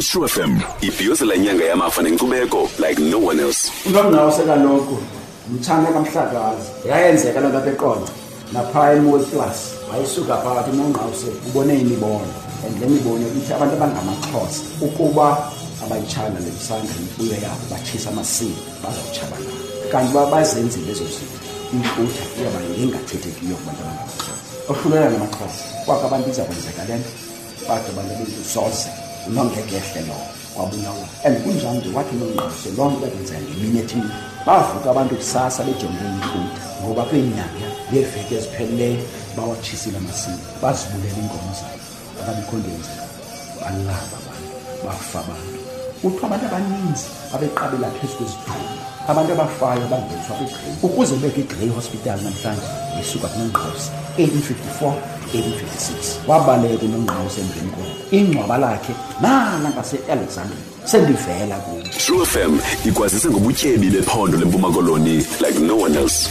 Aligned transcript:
itrue 0.00 0.28
fm 0.28 0.60
ibhiyozela 0.80 1.34
inyanga 1.34 1.64
yamafa 1.64 2.02
nenkcubeko 2.02 2.60
like 2.78 2.98
no 3.02 3.18
one 3.18 3.40
else. 3.40 3.70
Unomngqawuse 3.86 4.42
kaloku 4.42 4.96
mthane 5.52 5.88
kamhlakazi 5.92 6.68
yayenzeka 6.88 7.40
loo 7.40 7.48
nto 7.48 7.58
apha 7.58 7.70
eqonce 7.70 8.12
naphaya 8.52 8.96
emol 8.96 9.24
plus 9.30 9.58
wayesuka 9.90 10.36
phakathi 10.42 10.70
unongqawuse 10.70 11.28
ubone 11.48 11.74
imibono 11.82 12.32
and 12.64 12.80
le 12.80 12.86
mibono 12.86 13.26
ithi 13.38 13.52
abantu 13.52 13.74
abangamaxhosa 13.76 14.60
ukuba 14.80 15.26
abayitshana 15.84 16.40
le 16.44 16.50
sandla 16.66 16.94
imfuyo 17.02 17.36
yabo 17.44 17.64
batshisa 17.70 18.08
amasiko 18.10 18.60
bazawutshabalala 18.82 19.60
kanti 19.92 20.10
uba 20.12 20.26
bazenzile 20.32 20.92
ezo 20.92 21.04
zinto 21.14 21.38
inkutha 21.74 22.24
iyaba 22.38 22.58
yengathethekiyo 22.78 23.56
kubantu 23.60 23.82
abangamaxhosa. 23.84 24.32
Ohlulela 24.70 25.10
namaxhosa 25.10 25.62
kwakho 25.84 26.04
abantu 26.06 26.30
iza 26.30 26.44
kwenzeka 26.48 26.84
le 26.88 26.94
nto 27.00 27.10
bade 27.68 27.88
abantu 27.92 28.12
bethu 28.18 28.44
soze 28.54 28.88
unongekehle 29.30 30.00
lowo 30.08 30.26
kwabulawa 30.54 31.06
and 31.24 31.36
kunjani 31.42 31.78
nje 31.78 31.90
wathi 31.96 32.14
loo 32.20 32.90
nto 32.90 33.00
bakwenzeka 33.00 33.40
ngemini 33.40 34.02
bavuka 34.46 34.90
abantu 34.90 35.14
kusasa 35.16 35.64
bejongele 35.64 36.10
inkutha 36.16 36.64
ngoba 36.82 37.02
kweenyanga 37.08 37.66
ngeeveki 37.90 38.34
ezipheleleyo 38.34 39.02
bawatshisile 39.36 39.98
amasiko 39.98 40.46
bazibulela 40.62 41.18
iinkomo 41.18 41.52
zabo. 41.58 41.78
Akabikho 42.20 42.56
nto 42.56 42.70
balaba 43.60 44.16
abantu 44.20 44.48
bafa 44.84 45.18
abantu. 45.22 45.58
Kuthiwa 46.00 46.26
abantu 46.26 46.46
abaninzi 46.46 47.06
abeqabela 47.34 47.88
phezu 47.96 48.14
kwezidumbu 48.16 48.74
abantu 49.10 49.30
abafayo 49.32 49.84
bangeniswa 49.92 50.36
kwigrey. 50.38 50.74
Ukuze 50.86 51.12
ubeke 51.14 51.40
igrey 51.40 51.70
hospital 51.78 52.18
namhlanje 52.24 52.68
isuka 53.00 53.28
kunongqawuse 53.32 53.90
1854 54.18 55.19
1856 55.34 56.28
wabaleka 56.28 56.84
unongqawuse 56.84 57.40
emveni 57.40 57.70
koko 57.70 58.16
ingcwaba 58.16 58.58
lakhe 58.58 58.92
nala 59.20 59.70
ngase-alexandria. 59.70 60.58
Sendivela 60.84 61.56
kuyo 61.56 61.82
true 61.98 62.26
fm 62.26 62.58
ikwazise 62.84 63.28
ngobutyebi 63.28 63.90
bephondo 63.90 64.38
lempuma 64.38 64.70
koloni 64.70 65.16
like 65.16 65.58
no 65.60 65.78
one 65.78 65.98
else 65.98 66.28